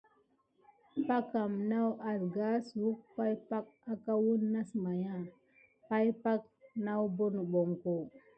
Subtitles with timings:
[1.07, 5.19] Packam naw asgassuwək pay pak aka wəne nasmaïska,
[5.87, 6.41] pay pak
[6.85, 7.93] nawbo nəɓoŋko.